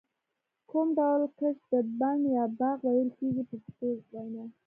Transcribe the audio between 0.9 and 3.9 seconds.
ډول کښت ته بڼ یا باغ ویل کېږي په پښتو